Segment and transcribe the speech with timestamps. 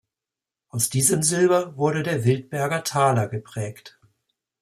[0.69, 3.99] Aus diesem Silber wurde der „Wildberger Taler“ geprägt.